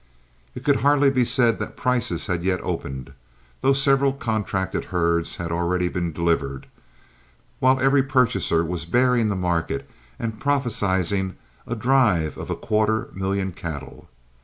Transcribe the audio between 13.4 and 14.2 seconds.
cattle.